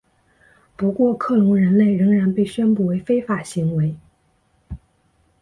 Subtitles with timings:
[0.75, 3.95] 不过克隆人类仍然被宣布为非法行为。